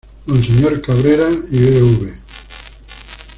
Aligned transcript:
Monseñor 0.25 0.81
Cabrera 0.81 1.29
y 1.51 1.59
Bv. 1.59 2.13